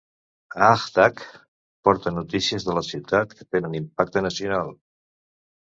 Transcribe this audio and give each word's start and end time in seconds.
Aaj 0.67 0.85
Tak 0.95 1.21
porta 1.89 2.15
notícies 2.17 2.67
de 2.71 2.77
la 2.79 2.85
ciutat 2.91 3.37
que 3.39 3.49
tenen 3.53 3.81
impacte 3.85 4.27
nacional. 4.31 4.75